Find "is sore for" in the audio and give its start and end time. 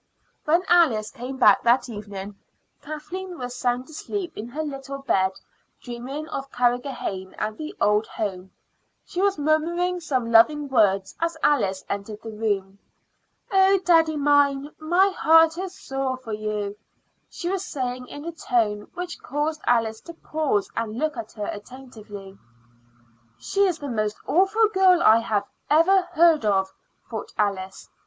15.59-16.33